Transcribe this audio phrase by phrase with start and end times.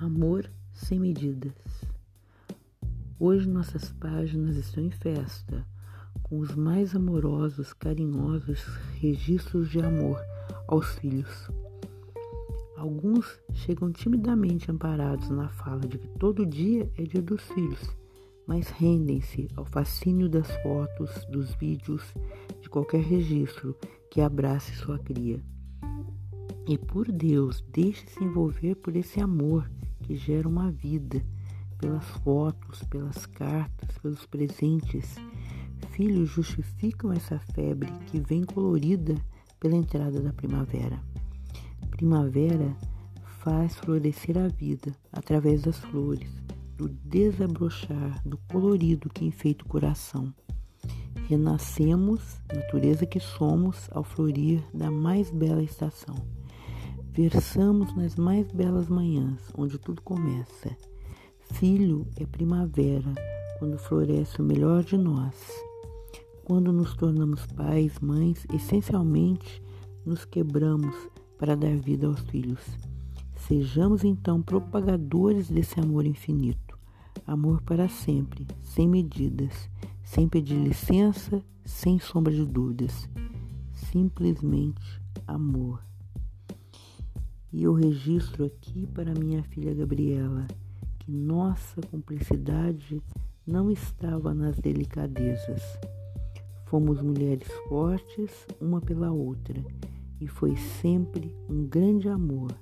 [0.00, 1.52] Amor sem medidas.
[3.18, 5.62] Hoje nossas páginas estão em festa,
[6.22, 8.64] com os mais amorosos, carinhosos
[8.94, 10.18] registros de amor
[10.66, 11.50] aos filhos.
[12.78, 17.94] Alguns chegam timidamente amparados na fala de que todo dia é dia dos filhos,
[18.46, 22.02] mas rendem-se ao fascínio das fotos, dos vídeos,
[22.62, 23.76] de qualquer registro
[24.10, 25.44] que abrace sua cria.
[26.66, 29.68] E por Deus, deixe-se envolver por esse amor
[30.10, 31.24] que gera uma vida,
[31.78, 35.14] pelas fotos, pelas cartas, pelos presentes.
[35.92, 39.14] Filhos justificam essa febre que vem colorida
[39.60, 41.00] pela entrada da primavera.
[41.92, 42.76] Primavera
[43.38, 46.28] faz florescer a vida através das flores,
[46.76, 50.34] do desabrochar, do colorido que enfeita o coração.
[51.28, 56.39] Renascemos, natureza que somos, ao florir da mais bela estação.
[57.12, 60.76] Versamos nas mais belas manhãs, onde tudo começa.
[61.54, 63.12] Filho é primavera,
[63.58, 65.34] quando floresce o melhor de nós.
[66.44, 69.60] Quando nos tornamos pais, mães, essencialmente
[70.06, 70.94] nos quebramos
[71.36, 72.60] para dar vida aos filhos.
[73.36, 76.78] Sejamos então propagadores desse amor infinito.
[77.26, 79.68] Amor para sempre, sem medidas,
[80.04, 83.08] sem pedir licença, sem sombra de dúvidas.
[83.72, 85.89] Simplesmente amor.
[87.52, 90.46] E eu registro aqui para minha filha Gabriela
[91.00, 93.02] que nossa cumplicidade
[93.46, 95.62] não estava nas delicadezas.
[96.66, 99.60] Fomos mulheres fortes uma pela outra
[100.20, 102.54] e foi sempre um grande amor.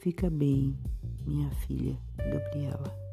[0.00, 0.76] Fica bem,
[1.24, 3.05] minha filha Gabriela.